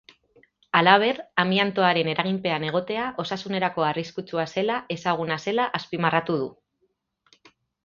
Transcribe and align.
Halaber, 0.77 1.19
amiantoaren 1.43 2.09
eraginpean 2.13 2.65
egotea 2.69 3.03
osasunerako 3.25 3.87
arriskutsua 3.91 4.47
zela 4.55 4.81
ezaguna 4.99 5.39
zela 5.47 5.71
azpimarratu 5.83 6.41
du. 6.43 6.51